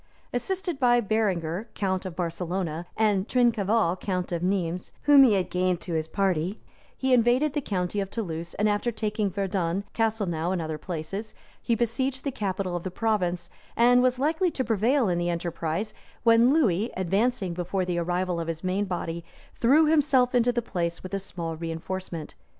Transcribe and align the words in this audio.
]Assisted 0.33 0.79
by 0.79 0.99
Berenger, 0.99 1.69
count 1.75 2.07
of 2.07 2.15
Barcelona, 2.15 2.87
and 2.97 3.27
Trincaval, 3.27 3.95
count 4.01 4.31
of 4.31 4.41
Nismes, 4.41 4.91
whom 5.03 5.21
he 5.23 5.33
had 5.33 5.51
gained 5.51 5.79
to 5.81 5.93
his 5.93 6.07
party, 6.07 6.59
he 6.97 7.13
invaded 7.13 7.53
the 7.53 7.61
county 7.61 7.99
of 7.99 8.09
Toulouse; 8.09 8.55
and 8.55 8.67
after 8.67 8.91
taking 8.91 9.29
Verdun, 9.29 9.83
Castlenau, 9.93 10.51
and 10.51 10.59
other 10.59 10.79
places, 10.79 11.35
he 11.61 11.75
besieged 11.75 12.23
the 12.23 12.31
capital 12.31 12.75
of 12.75 12.81
the 12.81 12.89
province, 12.89 13.47
and 13.77 14.01
was 14.01 14.17
likely 14.17 14.49
to 14.49 14.63
prevail 14.63 15.07
in 15.07 15.19
the 15.19 15.29
enterprise; 15.29 15.93
when 16.23 16.51
Lewis, 16.51 16.89
advancing 16.97 17.53
before 17.53 17.85
the 17.85 17.99
arrival 17.99 18.39
of 18.39 18.47
his 18.47 18.63
main 18.63 18.85
body, 18.85 19.23
threw 19.53 19.85
himself 19.85 20.33
into 20.33 20.51
the 20.51 20.63
place 20.63 21.03
with 21.03 21.13
a 21.13 21.19
small 21.19 21.55
reenforcement. 21.55 22.33